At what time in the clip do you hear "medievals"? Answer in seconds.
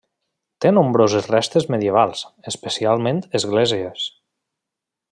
1.75-2.25